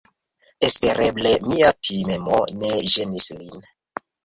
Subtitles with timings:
[0.67, 3.71] Espereble mia timemo ne ĝenis lin.